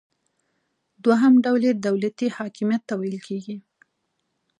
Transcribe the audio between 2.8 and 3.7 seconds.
ته ویل کیږي.